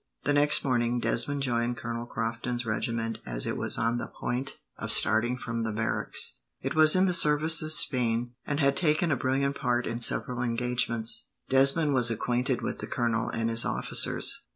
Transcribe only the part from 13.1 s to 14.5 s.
and his officers.